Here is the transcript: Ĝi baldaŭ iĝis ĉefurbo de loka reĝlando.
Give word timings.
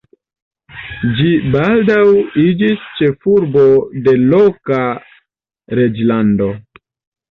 Ĝi 1.19 1.27
baldaŭ 1.57 1.99
iĝis 2.47 2.89
ĉefurbo 3.03 3.69
de 4.09 4.19
loka 4.35 4.83
reĝlando. 5.83 6.55